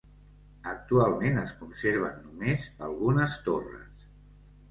Actualment 0.69 1.35
es 1.41 1.51
conserven 1.59 2.17
només 2.23 2.65
algunes 2.87 3.35
torres. 3.51 4.09